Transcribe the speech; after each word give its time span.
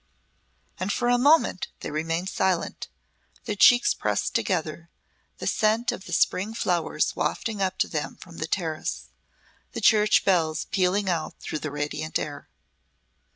And 0.79 0.91
for 0.91 1.09
a 1.09 1.19
moment 1.19 1.67
they 1.81 1.91
remained 1.91 2.27
silent, 2.29 2.87
their 3.45 3.55
cheeks 3.55 3.93
pressed 3.93 4.33
together, 4.33 4.89
the 5.37 5.45
scent 5.45 5.91
of 5.91 6.05
the 6.05 6.11
spring 6.11 6.55
flowers 6.55 7.15
wafting 7.15 7.61
up 7.61 7.77
to 7.77 7.87
them 7.87 8.15
from 8.15 8.37
the 8.37 8.47
terrace, 8.47 9.09
the 9.73 9.79
church 9.81 10.25
bells 10.25 10.65
pealing 10.71 11.07
out 11.07 11.39
through 11.39 11.59
the 11.59 11.69
radiant 11.69 12.17
air. 12.17 12.49